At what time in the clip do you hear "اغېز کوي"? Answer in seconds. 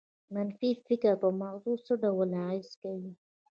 2.43-3.11